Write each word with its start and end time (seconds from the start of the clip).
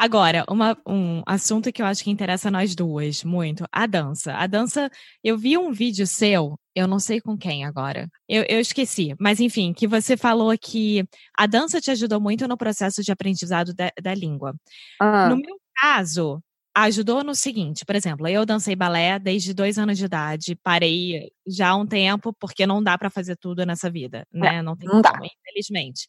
Agora, 0.00 0.44
uma, 0.48 0.78
um 0.86 1.22
assunto 1.26 1.72
que 1.72 1.82
eu 1.82 1.86
acho 1.86 2.04
que 2.04 2.10
interessa 2.10 2.46
a 2.46 2.50
nós 2.52 2.76
duas 2.76 3.24
muito, 3.24 3.64
a 3.72 3.84
dança. 3.84 4.32
A 4.32 4.46
dança, 4.46 4.88
eu 5.24 5.36
vi 5.36 5.58
um 5.58 5.72
vídeo 5.72 6.06
seu, 6.06 6.56
eu 6.72 6.86
não 6.86 7.00
sei 7.00 7.20
com 7.20 7.36
quem 7.36 7.64
agora, 7.64 8.08
eu, 8.28 8.44
eu 8.48 8.60
esqueci, 8.60 9.12
mas 9.18 9.40
enfim, 9.40 9.72
que 9.72 9.88
você 9.88 10.16
falou 10.16 10.56
que 10.56 11.04
a 11.36 11.46
dança 11.48 11.80
te 11.80 11.90
ajudou 11.90 12.20
muito 12.20 12.46
no 12.46 12.56
processo 12.56 13.02
de 13.02 13.10
aprendizado 13.10 13.74
da, 13.74 13.90
da 14.00 14.14
língua. 14.14 14.54
Ah. 15.00 15.30
No 15.30 15.36
meu 15.36 15.56
caso, 15.74 16.40
ajudou 16.76 17.24
no 17.24 17.34
seguinte, 17.34 17.84
por 17.84 17.96
exemplo, 17.96 18.28
eu 18.28 18.46
dancei 18.46 18.76
balé 18.76 19.18
desde 19.18 19.52
dois 19.52 19.78
anos 19.78 19.98
de 19.98 20.04
idade, 20.04 20.56
parei 20.62 21.28
já 21.44 21.70
há 21.70 21.76
um 21.76 21.86
tempo, 21.86 22.32
porque 22.38 22.68
não 22.68 22.80
dá 22.80 22.96
para 22.96 23.10
fazer 23.10 23.36
tudo 23.36 23.66
nessa 23.66 23.90
vida, 23.90 24.24
né? 24.32 24.62
Não, 24.62 24.76
tem 24.76 24.88
não 24.88 25.00
dá. 25.00 25.10
como, 25.10 25.24
infelizmente. 25.24 26.06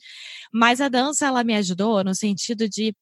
Mas 0.53 0.79
a 0.79 0.89
dança, 0.89 1.25
ela 1.25 1.43
me 1.43 1.55
ajudou 1.55 2.03
no 2.03 2.13
sentido 2.13 2.69
de 2.69 2.93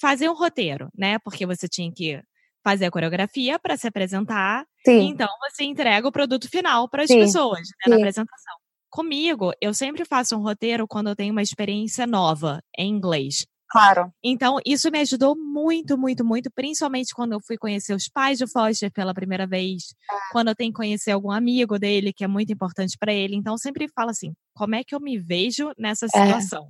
fazer 0.00 0.28
um 0.28 0.34
roteiro, 0.34 0.88
né? 0.96 1.18
Porque 1.18 1.46
você 1.46 1.68
tinha 1.68 1.92
que 1.92 2.20
fazer 2.62 2.86
a 2.86 2.90
coreografia 2.90 3.58
para 3.58 3.76
se 3.76 3.86
apresentar, 3.86 4.66
Sim. 4.84 5.08
então 5.08 5.28
você 5.40 5.64
entrega 5.64 6.06
o 6.06 6.12
produto 6.12 6.48
final 6.50 6.88
para 6.88 7.04
as 7.04 7.08
pessoas 7.08 7.60
né, 7.60 7.90
na 7.90 7.96
apresentação. 7.96 8.54
Comigo, 8.90 9.52
eu 9.60 9.72
sempre 9.72 10.04
faço 10.04 10.36
um 10.36 10.42
roteiro 10.42 10.86
quando 10.86 11.08
eu 11.08 11.16
tenho 11.16 11.32
uma 11.32 11.42
experiência 11.42 12.06
nova 12.06 12.62
em 12.76 12.90
inglês. 12.90 13.46
Claro. 13.70 14.10
Então, 14.24 14.56
isso 14.64 14.90
me 14.90 15.00
ajudou 15.00 15.36
muito, 15.36 15.98
muito, 15.98 16.24
muito, 16.24 16.50
principalmente 16.50 17.14
quando 17.14 17.32
eu 17.32 17.40
fui 17.40 17.58
conhecer 17.58 17.92
os 17.94 18.08
pais 18.08 18.38
do 18.38 18.48
Foster 18.48 18.90
pela 18.90 19.12
primeira 19.12 19.46
vez, 19.46 19.94
quando 20.32 20.48
eu 20.48 20.54
tenho 20.54 20.72
que 20.72 20.76
conhecer 20.76 21.10
algum 21.10 21.30
amigo 21.30 21.78
dele, 21.78 22.12
que 22.12 22.24
é 22.24 22.28
muito 22.28 22.50
importante 22.50 22.96
para 22.98 23.12
ele. 23.12 23.36
Então, 23.36 23.54
eu 23.54 23.58
sempre 23.58 23.86
falo 23.94 24.10
assim: 24.10 24.32
como 24.54 24.74
é 24.74 24.82
que 24.82 24.94
eu 24.94 25.00
me 25.00 25.18
vejo 25.18 25.70
nessa 25.78 26.08
situação? 26.08 26.68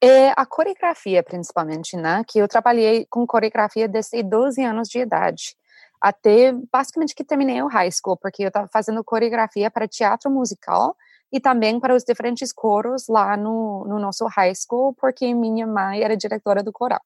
É 0.00 0.30
a 0.36 0.46
coreografia, 0.46 1.22
principalmente, 1.22 1.96
né? 1.96 2.22
Que 2.28 2.38
eu 2.38 2.46
trabalhei 2.46 3.06
com 3.10 3.26
coreografia 3.26 3.88
desde 3.88 4.22
12 4.22 4.62
anos 4.62 4.88
de 4.88 5.00
idade. 5.00 5.56
Até 6.00 6.52
basicamente 6.70 7.14
que 7.14 7.24
terminei 7.24 7.60
o 7.62 7.68
high 7.68 7.90
school, 7.90 8.16
porque 8.16 8.44
eu 8.44 8.48
estava 8.48 8.68
fazendo 8.68 9.02
coreografia 9.02 9.70
para 9.70 9.88
teatro 9.88 10.30
musical 10.30 10.94
e 11.36 11.40
também 11.40 11.78
para 11.78 11.94
os 11.94 12.02
diferentes 12.02 12.50
coros 12.52 13.04
lá 13.08 13.36
no, 13.36 13.84
no 13.86 13.98
nosso 13.98 14.26
high 14.26 14.54
school, 14.54 14.94
porque 14.94 15.34
minha 15.34 15.66
mãe 15.66 16.02
era 16.02 16.16
diretora 16.16 16.62
do 16.62 16.72
coral. 16.72 17.00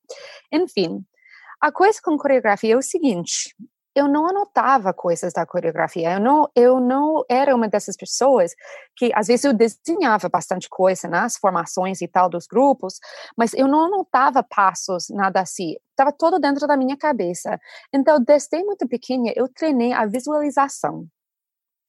Enfim, 0.53 1.05
a 1.61 1.73
coisa 1.73 1.98
com 2.02 2.17
coreografia 2.17 2.74
é 2.74 2.77
o 2.77 2.83
seguinte: 2.83 3.52
eu 3.92 4.07
não 4.07 4.29
anotava 4.29 4.95
coisas 4.95 5.33
da 5.33 5.45
coreografia. 5.45 6.13
Eu 6.13 6.20
não, 6.20 6.48
eu 6.55 6.80
não 6.80 7.24
era 7.29 7.57
uma 7.57 7.69
dessas 7.69 7.96
pessoas 7.96 8.52
que, 8.96 9.11
às 9.14 9.27
vezes, 9.27 9.45
eu 9.45 9.52
desenhava 9.52 10.29
bastante 10.29 10.69
coisa 10.70 11.08
nas 11.08 11.36
formações 11.36 12.01
e 12.01 12.07
tal 12.07 12.30
dos 12.30 12.46
grupos, 12.46 13.01
mas 13.36 13.52
eu 13.55 13.67
não 13.67 13.86
anotava 13.86 14.45
passos, 14.45 15.08
nada 15.11 15.40
assim. 15.40 15.74
Estava 15.90 16.13
todo 16.13 16.39
dentro 16.39 16.69
da 16.69 16.77
minha 16.77 16.96
cabeça. 16.96 17.58
Então, 17.92 18.23
desde 18.23 18.63
muito 18.63 18.86
pequena, 18.86 19.33
eu 19.35 19.48
treinei 19.48 19.92
a 19.92 20.07
visualização. 20.07 21.08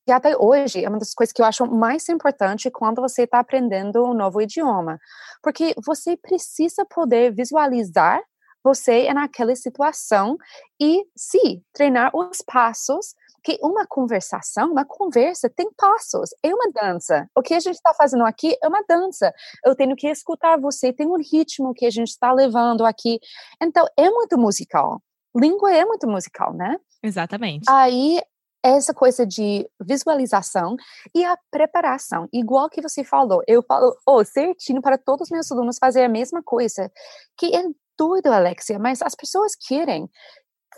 E 0.08 0.12
até 0.12 0.36
hoje 0.36 0.84
é 0.84 0.90
uma 0.90 0.98
das 0.98 1.14
coisas 1.14 1.32
que 1.32 1.42
eu 1.42 1.46
acho 1.46 1.66
mais 1.66 2.08
importante 2.10 2.72
quando 2.72 3.02
você 3.02 3.24
está 3.24 3.40
aprendendo 3.40 4.04
um 4.04 4.14
novo 4.14 4.42
idioma, 4.42 5.00
porque 5.44 5.74
você 5.86 6.18
precisa 6.18 6.86
poder 6.86 7.34
visualizar 7.34 8.22
você 8.64 9.12
naquela 9.14 9.56
situação 9.56 10.38
e 10.80 11.04
se 11.16 11.64
treinar 11.74 12.12
os 12.16 12.42
passos 12.46 13.16
que 13.44 13.58
uma 13.62 13.86
conversação, 13.88 14.72
uma 14.72 14.86
conversa 14.86 15.50
tem 15.50 15.70
passos, 15.76 16.30
é 16.44 16.54
uma 16.54 16.72
dança. 16.72 17.28
O 17.36 17.42
que 17.42 17.54
a 17.54 17.60
gente 17.60 17.76
está 17.76 17.94
fazendo 17.94 18.24
aqui 18.24 18.56
é 18.62 18.68
uma 18.68 18.84
dança. 18.88 19.34
Eu 19.66 19.76
tenho 19.76 19.96
que 19.96 20.08
escutar 20.08 20.60
você, 20.60 20.94
tem 20.94 21.08
um 21.08 21.18
ritmo 21.18 21.74
que 21.74 21.86
a 21.86 21.90
gente 21.90 22.10
está 22.10 22.32
levando 22.32 22.86
aqui. 22.86 23.20
Então, 23.62 23.86
é 23.98 24.10
muito 24.10 24.38
musical. 24.38 25.02
Língua 25.36 25.74
é 25.74 25.84
muito 25.86 26.08
musical, 26.08 26.54
né? 26.54 26.78
Exatamente. 27.02 27.66
Aí, 27.68 28.22
essa 28.64 28.94
coisa 28.94 29.26
de 29.26 29.68
visualização 29.80 30.76
e 31.16 31.26
a 31.26 31.38
preparação. 31.50 32.28
Igual 32.32 32.70
que 32.70 32.82
você 32.82 33.04
falou, 33.04 33.42
eu 33.48 33.64
falo 33.64 33.96
oh, 34.06 34.24
certinho 34.24 34.82
para 34.82 34.98
todos 34.98 35.28
os 35.28 35.32
meus 35.32 35.52
alunos 35.52 35.78
fazer 35.80 36.04
a 36.04 36.10
mesma 36.10 36.44
coisa. 36.44 36.92
Que 37.38 37.56
é 37.56 37.64
doido, 37.98 38.28
Alexia, 38.28 38.80
mas 38.80 39.02
as 39.02 39.16
pessoas 39.16 39.56
querem 39.56 40.10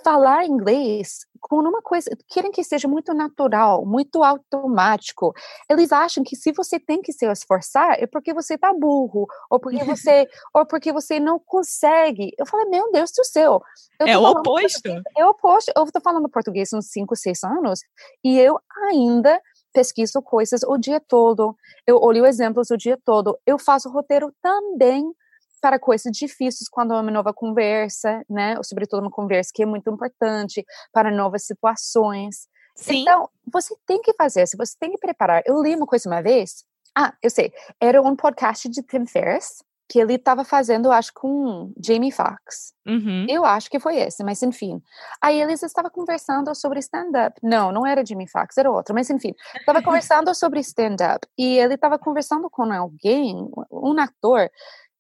falar 0.03 0.45
inglês 0.45 1.25
com 1.39 1.57
uma 1.57 1.81
coisa, 1.81 2.09
querem 2.29 2.51
que 2.51 2.63
seja 2.63 2.87
muito 2.87 3.13
natural, 3.13 3.85
muito 3.85 4.23
automático. 4.23 5.33
Eles 5.69 5.91
acham 5.91 6.23
que 6.23 6.35
se 6.35 6.51
você 6.53 6.79
tem 6.79 7.01
que 7.01 7.11
se 7.11 7.25
esforçar 7.25 8.01
é 8.01 8.07
porque 8.07 8.33
você 8.33 8.57
tá 8.57 8.73
burro, 8.73 9.27
ou 9.49 9.59
porque 9.59 9.83
você, 9.83 10.27
ou 10.53 10.65
porque 10.65 10.93
você 10.93 11.19
não 11.19 11.39
consegue. 11.39 12.31
Eu 12.37 12.45
falei, 12.45 12.67
meu 12.69 12.91
Deus 12.91 13.11
do 13.11 13.25
céu. 13.25 13.61
eu 13.99 14.07
É 14.07 14.13
tô 14.13 14.21
o 14.21 14.31
oposto. 14.31 14.89
é 15.17 15.25
o 15.25 15.29
oposto. 15.29 15.71
Eu 15.75 15.83
estou 15.83 16.01
falando 16.01 16.29
português 16.29 16.71
uns 16.73 16.87
5, 16.91 17.15
6 17.15 17.43
anos 17.43 17.79
e 18.23 18.39
eu 18.39 18.57
ainda 18.87 19.41
pesquiso 19.73 20.21
coisas 20.21 20.61
o 20.63 20.77
dia 20.77 21.01
todo. 21.01 21.55
Eu 21.85 21.97
olho 21.97 22.25
exemplos 22.25 22.69
o 22.69 22.77
dia 22.77 22.97
todo. 23.03 23.37
Eu 23.45 23.59
faço 23.59 23.89
roteiro 23.89 24.33
também 24.41 25.03
para 25.63 25.79
coisas 25.79 26.11
difíceis 26.11 26.67
quando 26.69 26.93
é 26.93 26.99
uma 26.99 27.09
nova 27.09 27.33
conversa, 27.33 28.21
né? 28.29 28.57
Ou 28.57 28.65
sobretudo 28.65 28.99
uma 28.99 29.09
conversa 29.09 29.49
que 29.55 29.63
é 29.63 29.65
muito 29.65 29.89
importante 29.89 30.65
para 30.91 31.09
novas 31.09 31.45
situações. 31.45 32.49
Sim. 32.75 33.03
Então, 33.03 33.29
você 33.49 33.73
tem 33.87 34.01
que 34.01 34.13
fazer, 34.13 34.45
se 34.45 34.57
você 34.57 34.75
tem 34.77 34.91
que 34.91 34.97
preparar. 34.97 35.41
Eu 35.45 35.63
li 35.63 35.73
uma 35.73 35.85
coisa 35.85 36.09
uma 36.09 36.21
vez. 36.21 36.65
Ah, 36.93 37.13
eu 37.23 37.29
sei. 37.29 37.53
Era 37.79 38.01
um 38.01 38.13
podcast 38.13 38.67
de 38.67 38.83
Tim 38.83 39.05
Ferriss 39.05 39.63
que 39.93 39.99
ele 39.99 40.15
estava 40.15 40.43
fazendo, 40.43 40.91
acho, 40.91 41.11
com 41.13 41.71
Jamie 41.77 42.11
Foxx. 42.11 42.73
Uhum. 42.85 43.27
Eu 43.29 43.45
acho 43.45 43.69
que 43.69 43.79
foi 43.79 43.97
esse, 43.97 44.23
mas 44.23 44.41
enfim. 44.41 44.81
Aí 45.21 45.39
eles 45.39 45.61
estavam 45.61 45.91
conversando 45.91 46.53
sobre 46.55 46.79
stand-up. 46.79 47.39
Não, 47.43 47.71
não 47.71 47.85
era 47.85 48.05
Jimmy 48.05 48.27
Fox, 48.27 48.57
era 48.57 48.71
outro, 48.71 48.95
mas 48.95 49.09
enfim. 49.09 49.33
Estava 49.55 49.81
conversando 49.83 50.33
sobre 50.33 50.59
stand-up 50.61 51.27
e 51.37 51.59
ele 51.59 51.75
estava 51.75 51.99
conversando 51.99 52.49
com 52.49 52.63
alguém, 52.71 53.47
um 53.71 53.99
ator, 53.99 54.49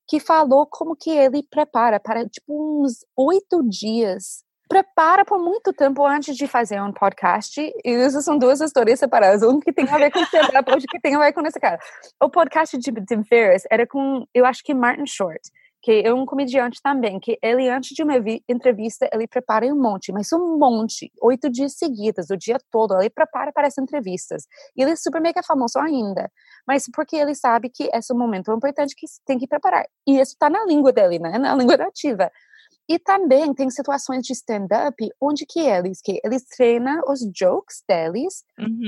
que 0.07 0.19
falou 0.19 0.67
como 0.69 0.95
que 0.95 1.09
ele 1.09 1.43
prepara 1.49 1.99
para, 1.99 2.27
tipo, 2.27 2.83
uns 2.83 3.05
oito 3.17 3.63
dias. 3.67 4.43
Prepara 4.67 5.23
por 5.23 5.39
muito 5.39 5.71
tempo 5.73 6.05
antes 6.05 6.35
de 6.35 6.47
fazer 6.47 6.81
um 6.81 6.91
podcast. 6.91 7.61
E 7.61 7.91
essas 7.91 8.25
são 8.25 8.37
duas 8.37 8.59
histórias 8.59 8.99
separadas. 8.99 9.43
Um 9.43 9.59
que 9.59 9.71
tem 9.71 9.87
a 9.87 9.97
ver 9.97 10.11
com 10.11 10.19
stand-up, 10.19 10.71
outro 10.71 10.87
que 10.89 10.99
tem 10.99 11.15
a 11.15 11.19
ver 11.19 11.33
com 11.33 11.41
esse 11.45 11.59
cara. 11.59 11.77
O 12.21 12.29
podcast 12.29 12.77
de 12.77 12.91
Tim 13.05 13.23
Ferriss 13.23 13.63
era 13.69 13.85
com, 13.85 14.25
eu 14.33 14.45
acho 14.45 14.63
que 14.63 14.73
Martin 14.73 15.05
Short 15.05 15.41
que 15.83 16.01
é 16.05 16.13
um 16.13 16.25
comediante 16.25 16.81
também, 16.81 17.19
que 17.19 17.37
ele, 17.43 17.69
antes 17.69 17.89
de 17.93 18.01
uma 18.01 18.17
vi- 18.17 18.41
entrevista, 18.47 19.09
ele 19.13 19.27
prepara 19.27 19.65
um 19.65 19.75
monte, 19.79 20.13
mas 20.13 20.31
um 20.31 20.57
monte, 20.57 21.11
oito 21.21 21.49
dias 21.49 21.73
seguidos, 21.77 22.29
o 22.29 22.37
dia 22.37 22.57
todo, 22.71 22.97
ele 22.97 23.09
prepara 23.09 23.51
para 23.51 23.67
as 23.67 23.77
entrevistas. 23.77 24.45
E 24.77 24.81
ele 24.81 24.91
é 24.91 24.95
super 24.95 25.21
mega 25.21 25.43
famoso 25.43 25.77
ainda, 25.77 26.31
mas 26.65 26.85
porque 26.93 27.17
ele 27.17 27.35
sabe 27.35 27.69
que 27.69 27.89
esse 27.93 28.13
é 28.13 28.15
momento 28.15 28.49
importante 28.53 28.95
que 28.95 29.05
tem 29.25 29.37
que 29.37 29.45
preparar. 29.45 29.85
E 30.07 30.19
isso 30.21 30.31
está 30.31 30.49
na 30.49 30.63
língua 30.65 30.93
dele, 30.93 31.19
né? 31.19 31.37
Na 31.37 31.53
língua 31.53 31.75
nativa. 31.75 32.31
E 32.87 32.97
também 32.97 33.53
tem 33.53 33.69
situações 33.69 34.25
de 34.25 34.31
stand-up 34.33 34.95
onde 35.19 35.45
que 35.45 35.59
eles, 35.59 36.01
que 36.01 36.19
eles 36.23 36.45
treinam 36.45 37.01
os 37.09 37.19
jokes 37.35 37.83
deles, 37.87 38.45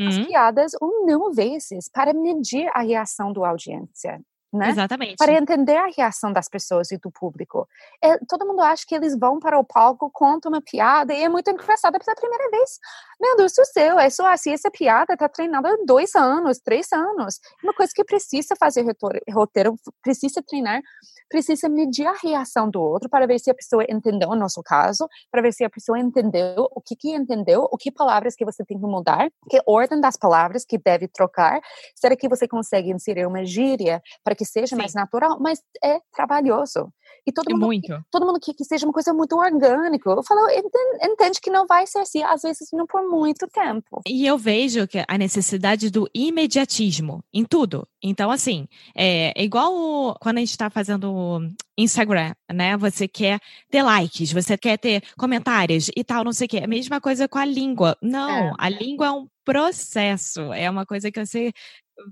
as 0.07 0.17
Uhum. 0.17 0.25
piadas 0.27 0.71
um 0.81 1.05
mil 1.05 1.31
vezes 1.33 1.89
para 1.91 2.13
medir 2.13 2.69
a 2.73 2.81
reação 2.81 3.33
da 3.33 3.49
audiência 3.49 4.21
né? 4.55 4.69
Exatamente. 4.69 5.15
Para 5.17 5.33
entender 5.33 5.77
a 5.77 5.87
reação 5.87 6.31
das 6.31 6.49
pessoas 6.49 6.91
e 6.91 6.97
do 6.97 7.11
público. 7.11 7.67
É, 8.01 8.17
todo 8.27 8.45
mundo 8.45 8.61
acha 8.61 8.85
que 8.87 8.95
eles 8.95 9.17
vão 9.17 9.39
para 9.39 9.59
o 9.59 9.63
palco, 9.63 10.09
contam 10.11 10.51
uma 10.51 10.61
piada 10.61 11.13
e 11.13 11.23
é 11.23 11.29
muito 11.29 11.49
engraçada 11.49 11.99
pela 11.99 12.15
primeira 12.15 12.49
vez. 12.49 12.79
Meu 13.19 13.35
Deus 13.37 13.53
do 13.53 13.65
céu, 13.65 13.99
é 13.99 14.09
só 14.09 14.25
assim, 14.27 14.51
essa 14.51 14.69
piada 14.69 15.13
está 15.13 15.29
treinada 15.29 15.69
há 15.69 15.77
dois 15.85 16.15
anos, 16.15 16.59
três 16.59 16.91
anos. 16.91 17.39
Uma 17.63 17.73
coisa 17.73 17.91
que 17.95 18.03
precisa 18.03 18.55
fazer 18.59 18.85
roteiro, 19.31 19.75
precisa 20.01 20.41
treinar, 20.41 20.81
precisa 21.29 21.67
medir 21.67 22.05
a 22.05 22.13
reação 22.13 22.69
do 22.69 22.81
outro 22.81 23.09
para 23.09 23.25
ver 23.25 23.39
se 23.39 23.49
a 23.49 23.53
pessoa 23.53 23.85
entendeu 23.89 24.29
o 24.29 24.35
nosso 24.35 24.61
caso, 24.61 25.07
para 25.31 25.41
ver 25.41 25.53
se 25.53 25.63
a 25.63 25.69
pessoa 25.69 25.99
entendeu 25.99 26.67
o 26.71 26.81
que 26.81 26.95
que 26.95 27.11
entendeu, 27.11 27.67
o 27.71 27.77
que 27.77 27.91
palavras 27.91 28.35
que 28.35 28.45
você 28.45 28.63
tem 28.63 28.79
que 28.79 28.85
mudar, 28.85 29.29
que 29.49 29.59
ordem 29.65 29.99
das 29.99 30.17
palavras 30.17 30.65
que 30.65 30.77
deve 30.77 31.07
trocar. 31.07 31.59
Será 31.95 32.15
que 32.15 32.29
você 32.29 32.47
consegue 32.47 32.91
inserir 32.91 33.25
uma 33.25 33.43
gíria 33.43 34.01
para 34.23 34.35
que 34.35 34.44
seja 34.45 34.75
Sim. 34.75 34.77
mais 34.77 34.93
natural? 34.93 35.37
Mas 35.39 35.61
é 35.83 35.99
trabalhoso. 36.13 36.91
E 37.27 37.31
todo 37.31 37.51
mundo, 37.51 37.65
muito. 37.65 38.05
todo 38.11 38.25
mundo 38.25 38.39
quer 38.39 38.53
que 38.53 38.63
seja 38.63 38.85
uma 38.85 38.93
coisa 38.93 39.13
muito 39.13 39.35
orgânica. 39.35 40.09
Eu 40.09 40.23
falo, 40.23 40.47
entende, 40.49 41.11
entende 41.11 41.41
que 41.41 41.49
não 41.49 41.65
vai 41.65 41.87
ser 41.87 41.99
assim, 41.99 42.23
às 42.23 42.43
vezes 42.43 42.69
não 42.71 42.85
por 42.85 43.01
muito 43.09 43.47
tempo. 43.47 44.01
E 44.07 44.25
eu 44.25 44.37
vejo 44.37 44.87
que 44.87 45.03
a 45.07 45.17
necessidade 45.17 45.89
do 45.89 46.07
imediatismo 46.13 47.23
em 47.33 47.43
tudo. 47.43 47.87
Então, 48.01 48.29
assim, 48.29 48.67
é, 48.95 49.33
é 49.39 49.43
igual 49.43 50.15
quando 50.21 50.37
a 50.37 50.39
gente 50.41 50.51
está 50.51 50.69
fazendo 50.69 51.39
Instagram, 51.77 52.33
né? 52.51 52.77
Você 52.77 53.07
quer 53.07 53.39
ter 53.69 53.81
likes, 53.81 54.31
você 54.31 54.57
quer 54.57 54.77
ter 54.77 55.01
comentários 55.17 55.89
e 55.95 56.03
tal, 56.03 56.23
não 56.23 56.33
sei 56.33 56.45
o 56.45 56.49
quê. 56.49 56.57
A 56.59 56.67
mesma 56.67 57.01
coisa 57.01 57.27
com 57.27 57.39
a 57.39 57.45
língua. 57.45 57.97
Não, 58.01 58.49
é. 58.49 58.53
a 58.59 58.69
língua 58.69 59.07
é 59.07 59.11
um 59.11 59.27
processo, 59.43 60.53
é 60.53 60.69
uma 60.69 60.85
coisa 60.85 61.11
que 61.11 61.23
você 61.23 61.51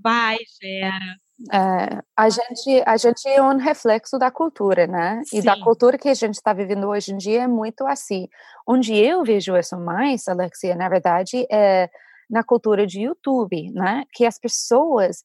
vai, 0.02 0.38
gera, 0.60 1.16
é, 1.52 2.02
a, 2.16 2.28
gente, 2.28 2.82
a 2.86 2.96
gente 2.96 3.28
é 3.28 3.42
um 3.42 3.56
reflexo 3.56 4.18
da 4.18 4.30
cultura, 4.30 4.86
né? 4.86 5.22
Sim. 5.24 5.38
E 5.38 5.42
da 5.42 5.58
cultura 5.60 5.98
que 5.98 6.08
a 6.08 6.14
gente 6.14 6.34
está 6.34 6.52
vivendo 6.52 6.88
hoje 6.88 7.12
em 7.12 7.16
dia 7.16 7.42
é 7.42 7.48
muito 7.48 7.86
assim. 7.86 8.28
Onde 8.66 8.94
eu 8.94 9.24
vejo 9.24 9.56
isso 9.56 9.78
mais, 9.78 10.28
Alexia, 10.28 10.74
na 10.76 10.88
verdade, 10.88 11.46
é 11.50 11.90
na 12.30 12.42
cultura 12.42 12.86
de 12.86 13.02
YouTube, 13.02 13.70
né? 13.72 14.04
Que 14.12 14.24
as 14.24 14.38
pessoas 14.38 15.22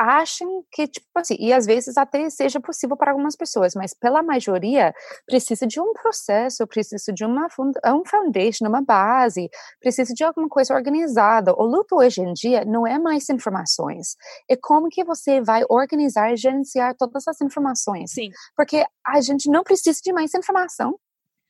acham 0.00 0.64
que, 0.72 0.88
tipo 0.88 1.06
assim, 1.16 1.36
e 1.38 1.52
às 1.52 1.66
vezes 1.66 1.98
até 1.98 2.30
seja 2.30 2.58
possível 2.58 2.96
para 2.96 3.10
algumas 3.10 3.36
pessoas, 3.36 3.74
mas 3.74 3.92
pela 3.92 4.22
maioria 4.22 4.94
precisa 5.26 5.66
de 5.66 5.78
um 5.78 5.92
processo, 5.92 6.66
precisa 6.66 7.12
de 7.12 7.24
uma 7.24 7.46
um 7.86 8.04
foundation, 8.06 8.66
uma 8.66 8.80
base, 8.82 9.50
precisa 9.78 10.14
de 10.14 10.24
alguma 10.24 10.48
coisa 10.48 10.74
organizada. 10.74 11.52
O 11.54 11.64
luto 11.64 11.96
hoje 11.96 12.22
em 12.22 12.32
dia 12.32 12.64
não 12.64 12.86
é 12.86 12.98
mais 12.98 13.28
informações, 13.28 14.16
é 14.48 14.56
como 14.56 14.88
que 14.88 15.04
você 15.04 15.40
vai 15.42 15.62
organizar 15.68 16.32
e 16.32 16.36
gerenciar 16.36 16.94
todas 16.96 17.28
as 17.28 17.40
informações. 17.42 18.12
Sim. 18.12 18.30
Porque 18.56 18.84
a 19.06 19.20
gente 19.20 19.50
não 19.50 19.62
precisa 19.62 20.00
de 20.02 20.12
mais 20.12 20.32
informação, 20.34 20.98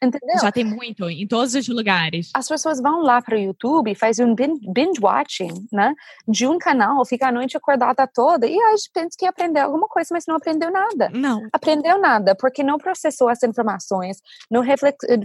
Entendeu? 0.03 0.39
Já 0.41 0.51
tem 0.51 0.65
muito, 0.65 1.09
em 1.11 1.27
todos 1.27 1.55
os 1.55 1.69
lugares. 1.69 2.31
As 2.35 2.49
pessoas 2.49 2.81
vão 2.81 3.03
lá 3.03 3.21
para 3.21 3.37
o 3.37 3.39
YouTube, 3.39 3.95
fazem 3.95 4.25
um 4.25 4.35
binge 4.35 4.99
watching, 5.01 5.69
né? 5.71 5.95
De 6.27 6.47
um 6.47 6.59
canal, 6.59 7.05
fica 7.05 7.29
a 7.29 7.33
noite 7.33 7.57
acordada 7.57 8.07
toda 8.07 8.47
e 8.47 8.59
a 8.59 8.71
gente 8.77 8.91
pensa 8.95 9.17
que 9.19 9.27
aprendeu 9.27 9.65
alguma 9.65 9.87
coisa, 9.87 10.09
mas 10.13 10.25
não 10.27 10.37
aprendeu 10.37 10.71
nada. 10.71 11.11
Não. 11.11 11.47
Aprendeu 11.53 12.01
nada, 12.01 12.35
porque 12.35 12.63
não 12.63 12.79
processou 12.79 13.29
as 13.29 13.43
informações, 13.43 14.23
não 14.51 14.63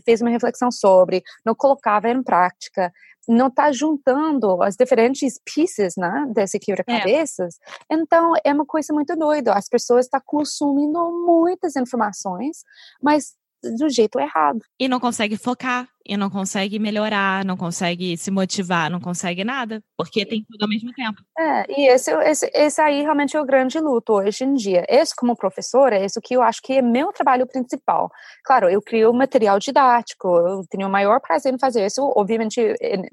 fez 0.03 0.21
uma 0.21 0.29
reflexão 0.29 0.69
sobre, 0.71 1.23
não 1.45 1.55
colocava 1.55 2.09
em 2.09 2.21
prática, 2.21 2.91
não 3.27 3.47
está 3.47 3.71
juntando 3.71 4.61
as 4.61 4.75
diferentes 4.75 5.39
pieces, 5.43 5.95
né, 5.97 6.25
desse 6.29 6.59
quebra-cabeças. 6.59 7.59
É. 7.89 7.95
Então, 7.95 8.33
é 8.43 8.53
uma 8.53 8.65
coisa 8.65 8.93
muito 8.93 9.15
doida. 9.15 9.53
As 9.53 9.67
pessoas 9.67 10.05
estão 10.05 10.19
tá 10.19 10.25
consumindo 10.25 10.99
muitas 11.25 11.75
informações, 11.75 12.63
mas 13.01 13.33
do 13.77 13.89
jeito 13.89 14.19
errado. 14.19 14.59
E 14.79 14.87
não 14.87 14.99
consegue 14.99 15.37
focar, 15.37 15.87
e 16.05 16.15
não 16.15 16.29
consegue 16.29 16.77
melhorar, 16.77 17.43
não 17.43 17.57
consegue 17.57 18.15
se 18.15 18.29
motivar, 18.29 18.91
não 18.91 18.99
consegue 18.99 19.43
nada, 19.43 19.81
porque 19.97 20.25
tem 20.25 20.45
tudo 20.47 20.61
ao 20.61 20.69
mesmo 20.69 20.93
tempo. 20.93 21.19
É, 21.37 21.65
e 21.69 21.87
esse, 21.87 22.11
esse, 22.11 22.51
esse 22.53 22.79
aí 22.79 23.01
realmente 23.01 23.35
é 23.35 23.41
o 23.41 23.45
grande 23.45 23.79
luto 23.79 24.13
hoje 24.13 24.43
em 24.43 24.53
dia. 24.53 24.85
Esse, 24.87 25.15
como 25.15 25.35
professora, 25.35 25.97
é 25.97 26.05
isso 26.05 26.21
que 26.21 26.35
eu 26.35 26.43
acho 26.43 26.61
que 26.61 26.73
é 26.73 26.81
meu 26.81 27.11
trabalho 27.11 27.47
principal. 27.47 28.11
Claro, 28.43 28.69
eu 28.69 28.81
crio 28.81 29.11
material 29.13 29.57
didático, 29.57 30.27
eu 30.27 30.63
tenho 30.69 30.87
o 30.87 30.91
maior 30.91 31.19
prazer 31.19 31.53
em 31.53 31.59
fazer 31.59 31.85
isso. 31.85 32.01
Obviamente, 32.15 32.61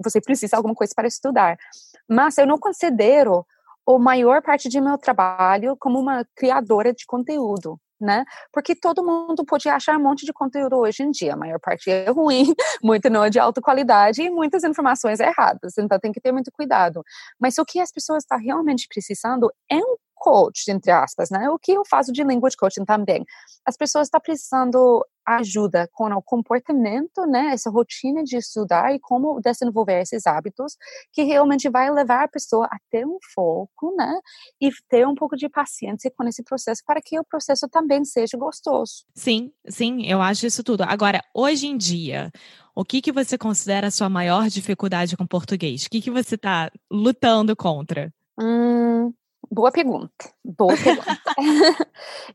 você 0.05 0.21
precisa 0.21 0.51
de 0.51 0.57
alguma 0.57 0.75
coisa 0.75 0.93
para 0.95 1.09
estudar, 1.09 1.57
mas 2.09 2.37
eu 2.37 2.47
não 2.47 2.59
considero 2.59 3.47
a 3.89 3.99
maior 3.99 4.43
parte 4.43 4.69
de 4.69 4.81
meu 4.81 4.99
trabalho 4.99 5.77
como 5.79 5.99
uma 5.99 6.25
criadora 6.37 6.93
de 6.93 7.07
conteúdo 7.07 7.81
né? 8.03 8.25
Porque 8.53 8.75
todo 8.75 9.05
mundo 9.05 9.45
pode 9.45 9.69
achar 9.69 9.97
um 9.97 10.03
monte 10.03 10.27
de 10.27 10.33
conteúdo 10.33 10.77
hoje 10.77 11.03
em 11.03 11.11
dia, 11.11 11.35
a 11.35 11.37
maior 11.37 11.59
parte 11.61 11.91
é 11.91 12.11
ruim, 12.11 12.53
muito 12.83 13.09
não 13.09 13.25
é 13.25 13.31
de 13.31 13.39
alta 13.39 13.61
qualidade 13.61 14.23
e 14.23 14.31
muitas 14.31 14.65
informações 14.65 15.21
erradas, 15.21 15.79
então 15.79 15.99
tem 15.99 16.13
que 16.13 16.21
ter 16.21 16.33
muito 16.33 16.51
cuidado. 16.53 17.03
Mas 17.41 17.59
o 17.59 17.65
que 17.65 17.81
as 17.81 17.93
pessoas 17.93 18.25
estão 18.25 18.39
realmente 18.39 18.87
precisando 18.89 19.51
é 19.71 19.77
um 19.77 19.97
coach, 20.23 20.71
entre 20.71 20.93
aspas, 20.93 21.31
né? 21.31 21.51
O 21.51 21.59
que 21.59 21.73
eu 21.73 21.83
faço 21.85 22.13
de 22.13 22.23
language 22.23 22.57
coaching 22.57 22.85
também. 22.85 23.25
As 23.67 23.77
pessoas 23.77 24.07
estão 24.07 24.21
precisando 24.21 25.05
ajuda 25.27 25.89
com 25.93 26.11
o 26.13 26.23
comportamento, 26.23 27.27
né? 27.27 27.53
Essa 27.53 27.71
rotina 27.71 28.23
de 28.23 28.37
estudar 28.37 28.95
e 28.95 28.99
como 28.99 29.41
desenvolver 29.41 30.01
esses 30.01 30.27
hábitos 30.27 30.77
que 31.13 31.23
realmente 31.23 31.69
vai 31.69 31.91
levar 31.91 32.25
a 32.25 32.29
pessoa 32.29 32.67
a 32.67 32.77
ter 32.91 33.07
um 33.07 33.19
foco, 33.35 33.95
né? 33.97 34.19
E 34.61 34.71
ter 34.89 35.07
um 35.07 35.15
pouco 35.15 35.37
de 35.37 35.49
paciência 35.49 36.13
com 36.17 36.25
esse 36.25 36.43
processo 36.43 36.83
para 36.87 37.01
que 37.01 37.19
o 37.19 37.25
processo 37.25 37.69
também 37.69 38.05
seja 38.05 38.37
gostoso. 38.37 39.05
Sim, 39.15 39.53
sim, 39.69 40.07
eu 40.07 40.21
acho 40.21 40.47
isso 40.47 40.63
tudo. 40.63 40.83
Agora, 40.83 41.23
hoje 41.35 41.67
em 41.67 41.77
dia, 41.77 42.31
o 42.75 42.85
que, 42.85 43.03
que 43.03 43.13
você 43.13 43.37
considera 43.37 43.89
a 43.89 43.91
sua 43.91 44.09
maior 44.09 44.49
dificuldade 44.49 45.17
com 45.17 45.27
português? 45.27 45.85
O 45.85 45.91
que, 45.91 46.01
que 46.01 46.11
você 46.11 46.35
está 46.35 46.71
lutando 46.91 47.55
contra? 47.55 48.13
Hum, 48.39 49.13
Boa 49.50 49.71
pergunta. 49.71 50.33
Boa 50.44 50.75
pergunta. 50.77 51.21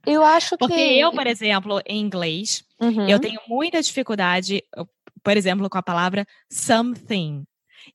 eu 0.05 0.23
acho 0.23 0.57
Porque 0.57 0.75
que. 0.75 0.81
Porque 0.81 0.93
eu, 0.93 1.11
por 1.11 1.27
exemplo, 1.27 1.81
em 1.85 1.99
inglês, 1.99 2.63
uhum. 2.79 3.07
eu 3.07 3.19
tenho 3.19 3.39
muita 3.47 3.81
dificuldade, 3.81 4.63
por 5.23 5.35
exemplo, 5.35 5.69
com 5.69 5.77
a 5.77 5.83
palavra 5.83 6.25
something. 6.51 7.45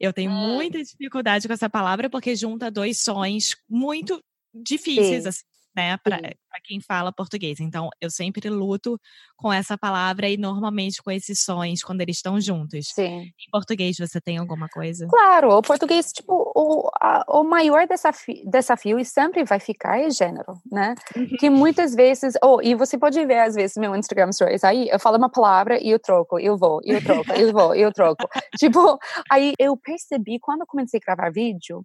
Eu 0.01 0.13
tenho 0.13 0.31
hum. 0.31 0.55
muita 0.55 0.83
dificuldade 0.83 1.47
com 1.47 1.53
essa 1.53 1.69
palavra 1.69 2.09
porque 2.09 2.35
junta 2.35 2.71
dois 2.71 3.03
sons 3.03 3.55
muito 3.69 4.23
difíceis, 4.55 5.27
assim, 5.27 5.43
né, 5.75 5.97
para 5.99 6.19
quem 6.65 6.81
fala 6.81 7.13
português. 7.13 7.61
Então, 7.61 7.89
eu 8.01 8.11
sempre 8.11 8.49
luto 8.49 8.99
com 9.37 9.53
essa 9.53 9.77
palavra 9.77 10.29
e 10.29 10.37
normalmente 10.37 11.03
com 11.03 11.11
esses 11.11 11.43
sons 11.43 11.83
quando 11.83 12.01
eles 12.01 12.17
estão 12.17 12.41
juntos. 12.41 12.89
Sim. 12.95 13.23
Em 13.23 13.51
português, 13.51 13.97
você 13.99 14.21
tem 14.21 14.39
alguma 14.39 14.69
coisa? 14.69 15.07
Claro, 15.09 15.51
o 15.51 15.63
português, 15.63 16.13
tipo, 16.13 16.33
o, 16.55 16.89
a, 17.01 17.25
o 17.29 17.43
maior 17.43 17.87
desafio, 17.87 18.43
desafio 18.49 18.99
e 18.99 19.05
sempre 19.05 19.45
vai 19.45 19.59
ficar 19.59 20.01
é 20.01 20.11
gênero, 20.11 20.59
né? 20.71 20.95
Uhum. 21.17 21.37
Que 21.39 21.51
muitas 21.51 21.95
vezes, 21.95 22.35
oh, 22.43 22.61
e 22.63 22.75
você 22.75 22.99
pode 22.99 23.25
ver 23.25 23.41
às 23.41 23.55
vezes 23.55 23.77
meu 23.77 23.95
Instagram 23.97 24.33
stories 24.33 24.65
aí, 24.65 24.89
eu 24.89 25.01
falo 25.01 25.17
uma 25.17 25.31
palavra 25.31 25.83
e 25.83 25.91
eu 25.91 25.99
troco, 25.99 26.39
eu 26.39 26.57
vou, 26.57 26.81
eu 26.85 27.03
troco, 27.03 27.33
eu 27.33 27.53
vou, 27.53 27.75
eu 27.75 27.93
troco. 27.93 28.29
tipo, 28.59 28.99
aí 29.31 29.53
eu 29.59 29.77
percebi 29.77 30.39
quando 30.41 30.61
eu 30.61 30.67
comecei 30.67 31.01
a 31.03 31.05
gravar 31.05 31.31
vídeo, 31.31 31.85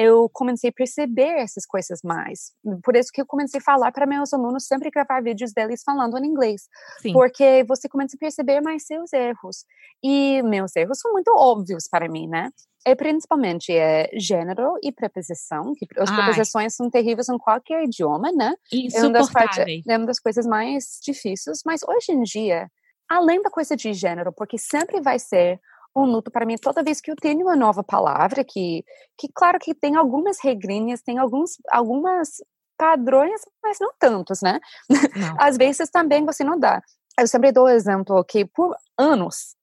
eu 0.00 0.30
comecei 0.32 0.70
a 0.70 0.72
perceber 0.72 1.40
essas 1.40 1.66
coisas 1.66 2.00
mais. 2.02 2.52
Por 2.82 2.96
isso 2.96 3.10
que 3.12 3.20
eu 3.20 3.26
comecei 3.26 3.60
a 3.60 3.62
falar 3.62 3.92
para 3.92 4.06
meus 4.06 4.32
alunos 4.32 4.64
sempre 4.64 4.90
gravar 4.90 5.22
vídeos 5.22 5.52
deles 5.52 5.82
falando 5.84 6.16
em 6.16 6.26
inglês, 6.26 6.62
Sim. 7.02 7.12
porque 7.12 7.62
você 7.68 7.86
começa 7.86 8.16
a 8.16 8.18
perceber 8.18 8.62
mais 8.62 8.86
seus 8.86 9.12
erros. 9.12 9.66
E 10.02 10.42
meus 10.42 10.74
erros 10.74 10.98
são 10.98 11.12
muito 11.12 11.30
óbvios 11.36 11.86
para 11.86 12.08
mim, 12.08 12.26
né? 12.26 12.48
É 12.82 12.94
principalmente 12.94 13.76
é 13.76 14.08
gênero 14.14 14.78
e 14.82 14.90
preposição, 14.90 15.74
que 15.74 15.86
as 15.98 16.10
preposições 16.10 16.74
são 16.74 16.88
terríveis 16.88 17.28
em 17.28 17.36
qualquer 17.36 17.84
idioma, 17.84 18.32
né? 18.32 18.54
É 18.72 19.02
uma, 19.02 19.10
das 19.10 19.30
partes, 19.30 19.58
é 19.86 19.96
uma 19.98 20.06
das 20.06 20.18
coisas 20.18 20.46
mais 20.46 20.98
difíceis, 21.04 21.60
mas 21.66 21.82
hoje 21.86 22.12
em 22.12 22.22
dia, 22.22 22.70
além 23.06 23.42
da 23.42 23.50
coisa 23.50 23.76
de 23.76 23.92
gênero, 23.92 24.32
porque 24.32 24.56
sempre 24.56 24.98
vai 25.02 25.18
ser 25.18 25.60
um 25.94 26.04
luto 26.04 26.30
para 26.30 26.46
mim 26.46 26.56
toda 26.56 26.82
vez 26.82 27.00
que 27.00 27.10
eu 27.10 27.16
tenho 27.16 27.42
uma 27.42 27.56
nova 27.56 27.82
palavra 27.82 28.44
que, 28.44 28.84
que 29.18 29.28
claro 29.34 29.58
que 29.58 29.74
tem 29.74 29.96
algumas 29.96 30.38
regrinhas, 30.42 31.02
tem 31.02 31.18
alguns, 31.18 31.56
algumas 31.70 32.36
padrões, 32.78 33.40
mas 33.62 33.78
não 33.80 33.92
tantos, 33.98 34.40
né? 34.40 34.58
Não. 34.88 35.36
Às 35.38 35.56
vezes 35.56 35.90
também 35.90 36.24
você 36.24 36.42
não 36.42 36.58
dá. 36.58 36.80
Eu 37.18 37.26
sempre 37.26 37.52
dou 37.52 37.64
o 37.64 37.68
exemplo 37.68 38.24
que 38.24 38.44
por 38.46 38.74
anos 38.96 39.54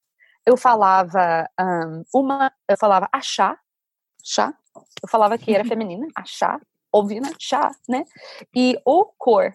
eu 0.46 0.56
falava 0.56 1.50
um, 1.60 2.04
uma, 2.14 2.52
eu 2.70 2.78
falava 2.78 3.10
achar, 3.12 3.60
chá, 4.24 4.54
eu 5.02 5.10
falava 5.10 5.38
que 5.38 5.54
era 5.54 5.66
feminina, 5.66 6.08
achar, 6.16 6.60
ouvindo, 6.92 7.28
chá, 7.40 7.72
né? 7.90 8.04
E 8.56 8.80
o 8.86 9.06
cor, 9.18 9.54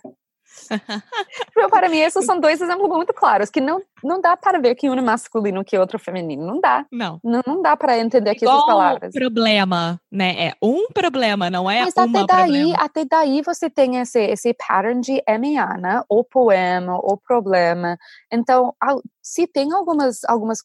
para 1.71 1.89
mim, 1.89 1.99
esses 1.99 2.25
são 2.25 2.39
dois 2.39 2.61
exemplos 2.61 2.89
muito 2.89 3.13
claros, 3.13 3.51
que 3.51 3.61
não, 3.61 3.83
não 4.03 4.21
dá 4.21 4.37
para 4.37 4.59
ver 4.59 4.75
que 4.75 4.89
um 4.89 4.95
é 4.95 5.01
masculino 5.01 5.65
que 5.65 5.77
outro 5.79 5.99
feminino. 5.99 6.47
Não 6.47 6.61
dá. 6.61 6.87
Não. 6.91 7.21
Não, 7.23 7.41
não 7.47 7.63
dá 7.63 7.77
para 7.77 7.99
entender 7.99 8.35
que 8.35 8.45
essas 8.45 8.67
palavras. 8.67 9.13
problema, 9.13 10.01
né? 10.11 10.49
É 10.49 10.55
um 10.63 10.89
problema, 10.93 11.51
não 11.51 11.71
é 11.71 11.83
Mas 11.83 11.95
uma 11.97 12.05
até 12.05 12.27
daí, 12.27 12.53
problema. 12.53 12.85
até 12.85 13.05
daí 13.05 13.43
você 13.43 13.71
tem 13.71 13.97
esse, 13.99 14.21
esse 14.21 14.55
pattern 14.55 15.01
de 15.01 15.23
MA, 15.27 15.79
né? 15.79 16.03
O 16.09 16.23
poema, 16.25 16.97
o 16.97 17.17
problema. 17.17 17.97
Então, 18.31 18.75
se 19.23 19.47
tem 19.47 19.73
algumas, 19.73 20.25
algumas 20.25 20.59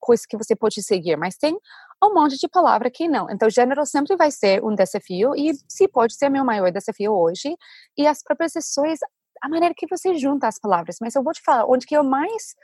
coisas 0.00 0.26
que 0.26 0.36
você 0.36 0.54
pode 0.54 0.82
seguir, 0.82 1.16
mas 1.16 1.36
tem 1.36 1.58
um 2.02 2.14
monte 2.14 2.36
de 2.36 2.48
palavra 2.48 2.90
que 2.90 3.08
não. 3.08 3.28
Então, 3.30 3.48
gênero 3.48 3.84
sempre 3.86 4.16
vai 4.16 4.30
ser 4.30 4.62
um 4.62 4.74
desafio 4.74 5.34
e 5.34 5.52
se 5.68 5.88
pode 5.88 6.14
ser 6.14 6.28
meu 6.28 6.44
maior 6.44 6.70
desafio 6.70 7.12
hoje. 7.12 7.56
E 7.96 8.06
as 8.06 8.22
preposições, 8.22 8.98
a 9.42 9.48
maneira 9.48 9.74
que 9.76 9.86
você 9.88 10.14
junta 10.14 10.48
as 10.48 10.58
palavras. 10.58 10.96
Mas 11.00 11.14
eu 11.14 11.22
vou 11.22 11.32
te 11.32 11.42
falar, 11.42 11.66
onde 11.66 11.86
que 11.86 11.96
eu 11.96 12.04
mais 12.04 12.54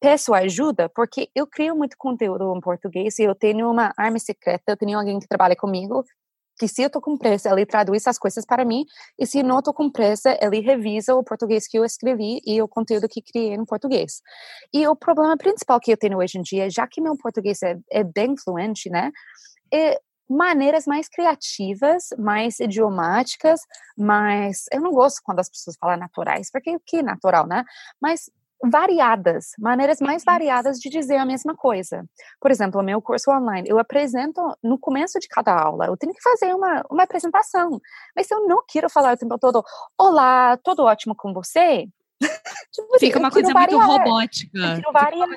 peço 0.00 0.34
ajuda, 0.34 0.88
porque 0.88 1.28
eu 1.34 1.46
crio 1.46 1.76
muito 1.76 1.96
conteúdo 1.96 2.54
em 2.56 2.60
português 2.60 3.18
e 3.18 3.22
eu 3.22 3.34
tenho 3.34 3.70
uma 3.70 3.92
arma 3.96 4.18
secreta, 4.18 4.72
eu 4.72 4.76
tenho 4.76 4.98
alguém 4.98 5.18
que 5.20 5.28
trabalha 5.28 5.54
comigo 5.54 6.04
que 6.58 6.68
se 6.68 6.82
eu 6.82 6.86
estou 6.86 7.02
com 7.02 7.16
pressa, 7.16 7.50
ele 7.50 7.66
traduz 7.66 8.06
as 8.06 8.18
coisas 8.18 8.44
para 8.44 8.64
mim, 8.64 8.84
e 9.18 9.26
se 9.26 9.42
não 9.42 9.58
estou 9.58 9.74
com 9.74 9.90
pressa, 9.90 10.38
ele 10.40 10.60
revisa 10.60 11.14
o 11.14 11.24
português 11.24 11.66
que 11.66 11.78
eu 11.78 11.84
escrevi 11.84 12.40
e 12.46 12.60
o 12.62 12.68
conteúdo 12.68 13.08
que 13.08 13.22
criei 13.22 13.56
no 13.56 13.66
português. 13.66 14.20
E 14.72 14.86
o 14.86 14.94
problema 14.94 15.36
principal 15.36 15.80
que 15.80 15.92
eu 15.92 15.96
tenho 15.96 16.18
hoje 16.18 16.38
em 16.38 16.42
dia, 16.42 16.70
já 16.70 16.86
que 16.86 17.00
meu 17.00 17.16
português 17.16 17.62
é, 17.62 17.76
é 17.90 18.04
bem 18.04 18.36
fluente, 18.36 18.88
né, 18.90 19.10
é 19.72 19.98
maneiras 20.28 20.86
mais 20.86 21.08
criativas, 21.08 22.08
mais 22.18 22.60
idiomáticas, 22.60 23.60
mais... 23.96 24.64
Eu 24.72 24.80
não 24.80 24.92
gosto 24.92 25.20
quando 25.22 25.40
as 25.40 25.48
pessoas 25.48 25.76
falam 25.78 25.96
naturais, 25.96 26.50
porque 26.50 26.78
que 26.86 26.98
é 26.98 27.02
natural, 27.02 27.46
né? 27.46 27.64
Mas 28.00 28.30
variadas, 28.64 29.50
maneiras 29.58 30.00
mais 30.00 30.22
uhum. 30.22 30.32
variadas 30.32 30.78
de 30.78 30.88
dizer 30.88 31.16
a 31.16 31.26
mesma 31.26 31.54
coisa. 31.54 32.04
Por 32.40 32.50
exemplo, 32.50 32.80
o 32.80 32.84
meu 32.84 33.02
curso 33.02 33.30
online, 33.30 33.68
eu 33.68 33.78
apresento 33.78 34.40
no 34.62 34.78
começo 34.78 35.18
de 35.18 35.26
cada 35.26 35.52
aula, 35.52 35.86
eu 35.86 35.96
tenho 35.96 36.14
que 36.14 36.22
fazer 36.22 36.54
uma, 36.54 36.84
uma 36.88 37.02
apresentação, 37.02 37.80
mas 38.14 38.30
eu 38.30 38.46
não 38.46 38.62
quero 38.66 38.88
falar 38.88 39.14
o 39.14 39.16
tempo 39.16 39.36
todo, 39.38 39.64
olá, 39.98 40.56
tudo 40.58 40.84
ótimo 40.84 41.14
com 41.16 41.32
você? 41.32 41.88
Tipo, 42.72 42.98
Fica 42.98 43.18
uma 43.18 43.30
coisa 43.30 43.52
muito 43.52 43.78
robótica. 43.78 44.80
Eu 44.84 44.92
variar. 44.92 45.28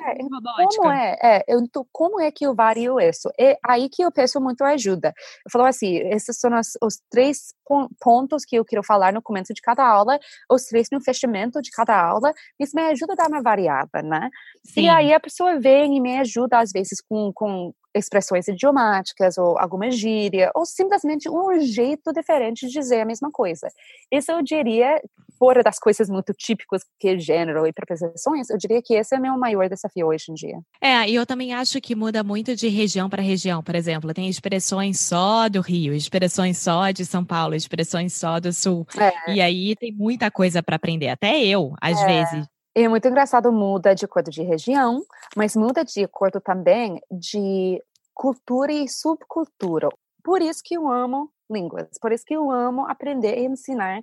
Como 0.76 0.90
é? 0.90 1.18
é 1.22 1.44
eu, 1.48 1.62
como 1.92 2.20
é 2.20 2.30
que 2.30 2.46
eu 2.46 2.54
vario 2.54 3.00
isso? 3.00 3.30
É 3.38 3.58
aí 3.64 3.88
que 3.88 4.02
eu 4.02 4.10
peço 4.12 4.40
muito 4.40 4.62
ajuda. 4.62 5.12
Eu 5.44 5.50
falo 5.50 5.64
assim, 5.64 5.96
esses 6.10 6.38
são 6.38 6.58
os, 6.58 6.72
os 6.82 7.00
três 7.10 7.54
pontos 8.00 8.44
que 8.44 8.56
eu 8.56 8.64
quero 8.64 8.82
falar 8.82 9.12
no 9.12 9.22
começo 9.22 9.52
de 9.52 9.60
cada 9.60 9.86
aula, 9.86 10.18
os 10.50 10.64
três 10.64 10.88
no 10.90 11.00
fechamento 11.00 11.60
de 11.60 11.70
cada 11.70 12.00
aula, 12.00 12.32
isso 12.58 12.76
me 12.76 12.82
ajuda 12.82 13.14
a 13.14 13.16
dar 13.16 13.28
uma 13.28 13.42
variada, 13.42 14.02
né? 14.02 14.30
Sim. 14.64 14.82
E 14.82 14.88
aí 14.88 15.12
a 15.12 15.20
pessoa 15.20 15.58
vem 15.58 15.96
e 15.96 16.00
me 16.00 16.18
ajuda, 16.18 16.58
às 16.58 16.70
vezes, 16.70 17.00
com, 17.00 17.32
com 17.34 17.72
expressões 17.94 18.46
idiomáticas 18.46 19.38
ou 19.38 19.58
alguma 19.58 19.90
gíria, 19.90 20.50
ou 20.54 20.66
simplesmente 20.66 21.28
um 21.28 21.60
jeito 21.60 22.12
diferente 22.12 22.66
de 22.66 22.72
dizer 22.72 23.00
a 23.00 23.06
mesma 23.06 23.30
coisa. 23.30 23.68
Isso 24.12 24.30
eu 24.30 24.42
diria, 24.42 25.00
fora 25.38 25.62
das 25.62 25.78
coisas 25.78 26.08
muito 26.08 26.32
típicas 26.32 26.82
que 26.98 27.08
é 27.08 27.18
gênero 27.18 27.66
e 27.66 27.72
preposições, 27.72 28.50
eu 28.50 28.58
diria 28.58 28.82
que 28.82 28.94
esse 28.94 29.14
é 29.14 29.18
o 29.18 29.22
meu 29.22 29.38
maior 29.38 29.68
desafio 29.68 30.08
hoje 30.08 30.26
em 30.30 30.34
dia. 30.34 30.58
É, 30.80 31.08
e 31.08 31.14
eu 31.14 31.26
também 31.26 31.54
acho 31.54 31.80
que 31.80 31.94
muda 31.94 32.22
muito 32.22 32.54
de 32.54 32.68
região 32.68 33.08
para 33.08 33.22
região, 33.22 33.62
por 33.62 33.74
exemplo, 33.74 34.12
tem 34.12 34.28
expressões 34.28 35.00
só 35.00 35.48
do 35.48 35.60
Rio, 35.60 35.94
expressões 35.94 36.58
só 36.58 36.90
de 36.90 37.04
São 37.04 37.24
Paulo, 37.24 37.54
expressões 37.54 38.12
só 38.12 38.40
do 38.40 38.52
Sul. 38.52 38.86
É. 38.98 39.32
E 39.32 39.40
aí 39.40 39.74
tem 39.76 39.92
muita 39.92 40.30
coisa 40.30 40.62
para 40.62 40.76
aprender, 40.76 41.08
até 41.08 41.38
eu, 41.44 41.74
às 41.80 42.00
é. 42.02 42.06
vezes. 42.06 42.46
É 42.74 42.88
muito 42.88 43.08
engraçado, 43.08 43.50
muda 43.50 43.94
de 43.94 44.04
acordo 44.04 44.30
de 44.30 44.42
região, 44.42 45.02
mas 45.34 45.56
muda 45.56 45.82
de 45.82 46.04
acordo 46.04 46.40
também 46.40 47.00
de 47.10 47.82
cultura 48.12 48.70
e 48.70 48.86
subcultura. 48.86 49.88
Por 50.22 50.42
isso 50.42 50.60
que 50.62 50.76
eu 50.76 50.86
amo 50.86 51.30
línguas, 51.50 51.88
por 52.00 52.12
isso 52.12 52.24
que 52.24 52.34
eu 52.34 52.50
amo 52.50 52.86
aprender 52.88 53.38
e 53.38 53.46
ensinar 53.46 54.02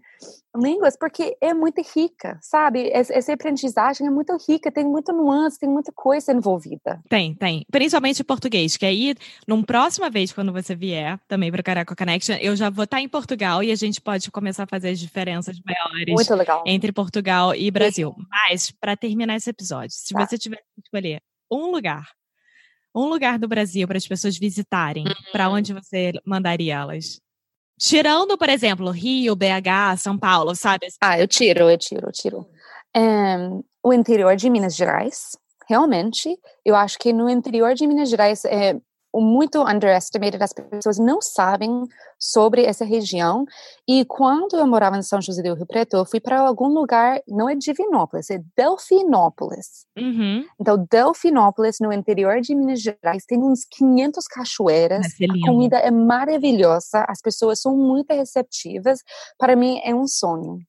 línguas, 0.56 0.98
porque 0.98 1.36
é 1.42 1.54
muito 1.54 1.82
rica, 1.96 2.38
sabe? 2.42 2.90
Essa 2.92 3.34
aprendizagem 3.34 4.08
é 4.08 4.10
muito 4.10 4.36
rica, 4.48 4.72
tem 4.72 4.86
muita 4.86 5.12
nuance, 5.12 5.60
tem 5.60 5.70
muita 5.70 5.92
coisa 5.92 6.32
envolvida. 6.32 7.02
Tem, 7.10 7.36
tem. 7.36 7.66
Principalmente 7.72 8.24
português, 8.24 8.78
que 8.78 8.86
aí, 8.86 9.16
numa 9.48 9.64
próxima 9.64 10.10
vez, 10.10 10.32
quando 10.32 10.52
você 10.52 10.76
vier 10.76 11.20
também 11.28 11.52
para 11.52 11.62
o 11.62 11.64
Caraca 11.64 11.96
Connection, 11.96 12.36
eu 12.36 12.56
já 12.56 12.70
vou 12.70 12.84
estar 12.86 13.02
em 13.02 13.10
Portugal 13.10 13.64
e 13.64 13.72
a 13.72 13.76
gente 13.76 14.00
pode 14.00 14.30
começar 14.32 14.64
a 14.64 14.68
fazer 14.68 14.90
as 14.90 15.00
diferenças 15.00 15.58
maiores 15.66 16.28
entre 16.66 16.92
Portugal 16.92 17.54
e 17.56 17.70
Brasil. 17.70 18.14
Sim. 18.16 18.26
Mas, 18.30 18.72
para 18.72 18.96
terminar 18.96 19.36
esse 19.36 19.50
episódio, 19.50 19.92
se 19.92 20.14
tá. 20.14 20.26
você 20.26 20.38
tiver 20.38 20.58
que 20.58 20.82
escolher 20.84 21.22
um 21.52 21.72
lugar 21.72 22.08
um 22.96 23.08
lugar 23.08 23.40
do 23.40 23.48
Brasil 23.48 23.88
para 23.88 23.98
as 23.98 24.08
pessoas 24.08 24.38
visitarem, 24.38 25.06
uhum. 25.06 25.32
para 25.32 25.50
onde 25.50 25.74
você 25.74 26.12
mandaria 26.26 26.76
elas? 26.76 27.20
Tirando, 27.80 28.38
por 28.38 28.50
exemplo, 28.50 28.92
Rio, 28.92 29.36
BH, 29.36 29.98
São 29.98 30.18
Paulo, 30.18 30.56
sabe? 30.56 30.88
Ah, 31.01 31.20
eu 31.20 31.27
tiro, 31.27 31.70
eu 31.70 31.77
tiro, 31.77 32.08
eu 32.08 32.12
tiro. 32.12 32.48
Um, 32.96 33.63
o 33.84 33.92
interior 33.92 34.36
de 34.36 34.50
Minas 34.50 34.75
Gerais, 34.75 35.38
realmente, 35.68 36.38
eu 36.63 36.75
acho 36.75 36.98
que 37.00 37.12
no 37.12 37.30
interior 37.30 37.74
de 37.74 37.88
Minas 37.88 38.10
Gerais 38.10 38.46
é, 38.46 38.75
muito 39.22 39.62
underestimated, 39.62 40.41
as 40.41 40.53
pessoas 40.53 40.98
não 40.98 41.22
sabem 41.22 41.88
sobre 42.17 42.63
essa 42.63 42.84
região. 42.86 43.46
E 43.88 44.05
quando 44.05 44.55
eu 44.55 44.65
morava 44.65 44.98
em 44.98 45.01
São 45.01 45.22
José 45.22 45.41
do 45.41 45.53
Rio 45.53 45.65
Preto, 45.65 45.98
eu 45.98 46.05
fui 46.05 46.20
para 46.20 46.39
algum 46.39 46.67
lugar, 46.67 47.22
não 47.27 47.50
é 47.50 47.55
Divinópolis, 47.55 48.29
é 48.29 48.41
Delfinópolis. 48.58 49.86
Uhum. 49.98 50.46
Então, 50.60 50.88
Delfinópolis, 50.89 51.77
no 51.79 51.91
interior 51.91 52.41
de 52.41 52.55
Minas 52.55 52.82
Gerais, 52.82 53.25
tem 53.25 53.39
uns 53.39 53.65
500 53.65 54.25
cachoeiras, 54.27 55.05
a 55.05 55.48
comida 55.48 55.77
é 55.77 55.91
maravilhosa, 55.91 57.05
as 57.08 57.22
pessoas 57.22 57.62
são 57.62 57.75
muito 57.77 58.13
receptivas. 58.13 59.00
Para 59.38 59.55
mim, 59.55 59.79
é 59.84 59.93
um 59.93 60.08
sonho. 60.08 60.60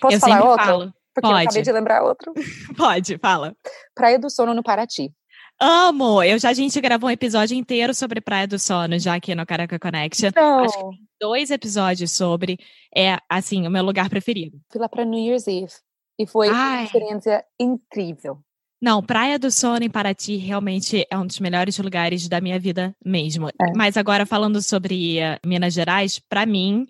Posso 0.00 0.16
eu 0.16 0.20
falar 0.20 0.44
outro? 0.44 0.64
Falo. 0.64 0.94
Porque 1.14 1.28
Pode. 1.28 1.42
eu 1.42 1.48
acabei 1.48 1.62
de 1.62 1.72
lembrar 1.72 2.02
outro. 2.04 2.32
Pode, 2.76 3.18
fala. 3.18 3.56
Praia 3.94 4.18
do 4.18 4.30
Sono, 4.30 4.54
no 4.54 4.62
Paraty. 4.62 5.12
Amo! 5.60 6.22
Eu 6.22 6.38
já 6.38 6.50
a 6.50 6.54
gente 6.54 6.80
gravou 6.80 7.08
um 7.08 7.12
episódio 7.12 7.56
inteiro 7.56 7.92
sobre 7.92 8.20
Praia 8.20 8.46
do 8.46 8.58
Sono, 8.58 8.98
já 8.98 9.14
aqui 9.14 9.34
no 9.34 9.44
Caraca 9.44 9.78
Connection. 9.78 10.30
Não. 10.34 10.60
Acho 10.60 10.76
que 10.76 10.96
tem 10.96 11.08
dois 11.20 11.50
episódios 11.50 12.12
sobre. 12.12 12.58
É, 12.94 13.18
assim, 13.28 13.66
o 13.66 13.70
meu 13.70 13.82
lugar 13.82 14.08
preferido. 14.08 14.60
Fui 14.70 14.80
lá 14.80 14.88
para 14.88 15.04
New 15.04 15.18
Year's 15.18 15.48
Eve. 15.48 15.72
E 16.18 16.26
foi 16.26 16.48
Ai. 16.48 16.54
uma 16.54 16.84
experiência 16.84 17.44
incrível. 17.58 18.38
Não, 18.80 19.02
Praia 19.02 19.38
do 19.38 19.50
Sono 19.50 19.84
em 19.84 19.90
Paraty 19.90 20.36
realmente 20.36 21.04
é 21.10 21.18
um 21.18 21.26
dos 21.26 21.40
melhores 21.40 21.76
lugares 21.78 22.28
da 22.28 22.40
minha 22.40 22.58
vida 22.60 22.94
mesmo. 23.04 23.48
É. 23.48 23.52
Mas 23.74 23.96
agora 23.96 24.24
falando 24.24 24.62
sobre 24.62 25.18
uh, 25.18 25.46
Minas 25.46 25.74
Gerais, 25.74 26.20
para 26.20 26.46
mim 26.46 26.86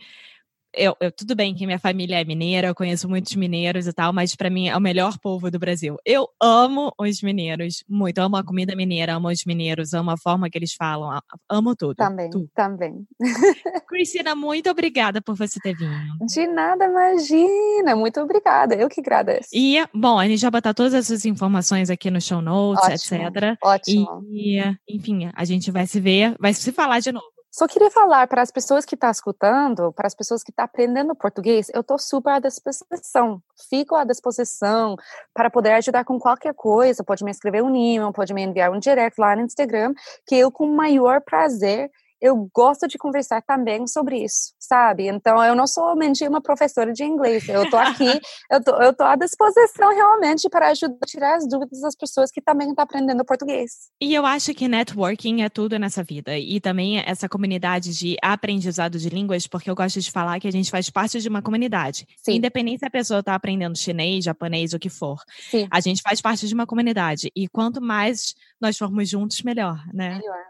eu, 0.74 0.96
eu, 1.00 1.10
tudo 1.10 1.34
bem 1.34 1.54
que 1.54 1.66
minha 1.66 1.78
família 1.78 2.20
é 2.20 2.24
mineira, 2.24 2.68
eu 2.68 2.74
conheço 2.74 3.08
muitos 3.08 3.34
mineiros 3.34 3.86
e 3.86 3.92
tal, 3.92 4.12
mas 4.12 4.34
para 4.36 4.50
mim 4.50 4.68
é 4.68 4.76
o 4.76 4.80
melhor 4.80 5.18
povo 5.18 5.50
do 5.50 5.58
Brasil. 5.58 5.96
Eu 6.04 6.28
amo 6.40 6.92
os 6.98 7.22
mineiros 7.22 7.84
muito, 7.88 8.18
amo 8.18 8.36
a 8.36 8.44
comida 8.44 8.76
mineira, 8.76 9.14
amo 9.14 9.28
os 9.28 9.44
mineiros, 9.44 9.94
amo 9.94 10.10
a 10.10 10.16
forma 10.16 10.48
que 10.50 10.58
eles 10.58 10.74
falam, 10.74 11.20
amo 11.48 11.74
tudo. 11.74 11.96
Também, 11.96 12.30
tudo. 12.30 12.48
também. 12.54 13.06
Cristina, 13.88 14.34
muito 14.34 14.70
obrigada 14.70 15.20
por 15.22 15.36
você 15.36 15.58
ter 15.60 15.74
vindo. 15.74 16.26
De 16.26 16.46
nada, 16.46 16.84
imagina, 16.84 17.96
muito 17.96 18.20
obrigada, 18.20 18.74
eu 18.74 18.88
que 18.88 19.00
agradeço. 19.00 19.48
E, 19.52 19.78
bom, 19.94 20.18
a 20.18 20.26
gente 20.26 20.40
já 20.40 20.50
botar 20.50 20.74
todas 20.74 20.94
essas 20.94 21.24
informações 21.24 21.90
aqui 21.90 22.10
no 22.10 22.20
show 22.20 22.42
notes, 22.42 22.84
ótimo, 22.84 23.26
etc. 23.26 23.58
Ótimo. 23.62 24.24
E, 24.30 24.58
enfim, 24.88 25.30
a 25.34 25.44
gente 25.44 25.70
vai 25.70 25.86
se 25.86 26.00
ver, 26.00 26.36
vai 26.38 26.52
se 26.52 26.70
falar 26.72 27.00
de 27.00 27.12
novo. 27.12 27.37
Só 27.50 27.66
queria 27.66 27.90
falar 27.90 28.26
para 28.28 28.42
as 28.42 28.50
pessoas 28.50 28.84
que 28.84 28.94
estão 28.94 29.08
tá 29.08 29.10
escutando, 29.10 29.92
para 29.92 30.06
as 30.06 30.14
pessoas 30.14 30.42
que 30.42 30.50
estão 30.50 30.66
tá 30.66 30.70
aprendendo 30.70 31.14
português, 31.14 31.70
eu 31.72 31.80
estou 31.80 31.98
super 31.98 32.30
à 32.30 32.38
disposição. 32.38 33.42
Fico 33.68 33.94
à 33.94 34.04
disposição 34.04 34.96
para 35.32 35.50
poder 35.50 35.72
ajudar 35.72 36.04
com 36.04 36.18
qualquer 36.18 36.54
coisa. 36.54 37.02
Pode 37.02 37.24
me 37.24 37.30
escrever 37.30 37.62
um 37.62 37.70
e-mail, 37.70 38.12
pode 38.12 38.34
me 38.34 38.42
enviar 38.42 38.70
um 38.70 38.78
direct 38.78 39.18
lá 39.18 39.34
no 39.34 39.42
Instagram, 39.42 39.94
que 40.26 40.36
eu, 40.36 40.52
com 40.52 40.64
o 40.66 40.76
maior 40.76 41.22
prazer, 41.22 41.90
eu 42.20 42.48
gosto 42.52 42.86
de 42.88 42.98
conversar 42.98 43.42
também 43.42 43.86
sobre 43.86 44.24
isso, 44.24 44.52
sabe? 44.58 45.06
Então, 45.08 45.42
eu 45.42 45.54
não 45.54 45.66
somente 45.66 46.26
uma 46.26 46.40
professora 46.40 46.92
de 46.92 47.04
inglês, 47.04 47.48
eu 47.48 47.68
tô 47.70 47.76
aqui, 47.76 48.04
eu 48.50 48.62
tô, 48.62 48.70
eu 48.76 48.92
tô 48.92 49.04
à 49.04 49.16
disposição 49.16 49.94
realmente 49.94 50.48
para 50.48 50.68
ajudar 50.68 50.98
a 51.02 51.06
tirar 51.06 51.36
as 51.36 51.48
dúvidas 51.48 51.80
das 51.80 51.94
pessoas 51.94 52.30
que 52.30 52.40
também 52.40 52.68
estão 52.68 52.82
aprendendo 52.82 53.24
português. 53.24 53.90
E 54.00 54.14
eu 54.14 54.26
acho 54.26 54.52
que 54.54 54.68
networking 54.68 55.42
é 55.42 55.48
tudo 55.48 55.78
nessa 55.78 56.02
vida, 56.02 56.36
e 56.36 56.60
também 56.60 56.98
essa 56.98 57.28
comunidade 57.28 57.96
de 57.96 58.16
aprendizado 58.22 58.98
de 58.98 59.08
línguas, 59.08 59.46
porque 59.46 59.70
eu 59.70 59.74
gosto 59.74 60.00
de 60.00 60.10
falar 60.10 60.40
que 60.40 60.48
a 60.48 60.52
gente 60.52 60.70
faz 60.70 60.90
parte 60.90 61.20
de 61.20 61.28
uma 61.28 61.42
comunidade. 61.42 62.06
Sim. 62.16 62.34
Independente 62.34 62.80
se 62.80 62.86
a 62.86 62.90
pessoa 62.90 63.20
está 63.20 63.34
aprendendo 63.34 63.78
chinês, 63.78 64.24
japonês, 64.24 64.72
o 64.72 64.78
que 64.78 64.88
for. 64.88 65.18
Sim. 65.50 65.68
A 65.70 65.80
gente 65.80 66.02
faz 66.02 66.20
parte 66.20 66.46
de 66.46 66.54
uma 66.54 66.66
comunidade, 66.66 67.30
e 67.34 67.48
quanto 67.48 67.80
mais 67.80 68.34
nós 68.60 68.76
formos 68.76 69.08
juntos, 69.08 69.42
melhor, 69.42 69.78
né? 69.92 70.18
Melhor. 70.18 70.44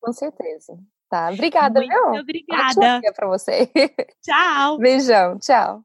Com 0.00 0.12
certeza. 0.12 0.78
Tá, 1.08 1.30
obrigada, 1.30 1.80
Muito 1.80 1.90
viu? 1.90 2.20
Obrigada. 2.20 3.00
para 3.16 3.26
você. 3.28 3.70
Tchau. 4.22 4.78
Beijão, 4.78 5.38
tchau. 5.38 5.82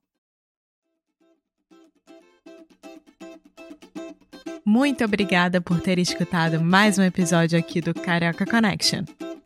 Muito 4.66 5.04
obrigada 5.04 5.60
por 5.62 5.82
ter 5.82 6.00
escutado 6.00 6.62
mais 6.62 6.98
um 6.98 7.04
episódio 7.04 7.60
aqui 7.60 7.82
do 7.82 7.94
Carioca 7.94 8.46
Connection. 8.46 9.04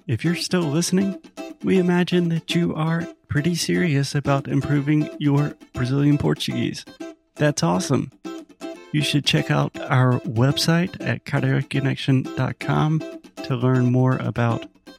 If 0.07 0.23
you're 0.23 0.39
still 0.39 0.71
listening, 0.71 1.19
we 1.63 1.77
imagine 1.79 2.29
that 2.29 2.55
you 2.57 2.75
are 2.75 3.07
pretty 3.27 3.55
serious 3.55 4.15
about 4.15 4.47
improving 4.47 5.09
your 5.19 5.55
Brazilian 5.73 6.17
Portuguese. 6.17 6.85
That's 7.35 7.63
awesome. 7.63 8.11
You 8.93 9.01
should 9.01 9.25
check 9.25 9.51
out 9.51 9.77
our 9.89 10.19
website 10.21 10.95
at 11.01 11.25
cariocaconnection.com 11.25 13.01
to 13.43 13.55
learn 13.55 13.91
more 13.91 14.17
about 14.17 14.65